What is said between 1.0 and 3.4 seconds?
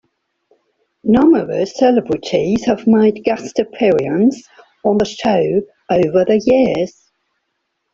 Numerous celebrities have made